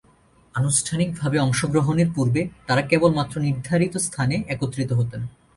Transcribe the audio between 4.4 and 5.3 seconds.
একত্রিত হতেন।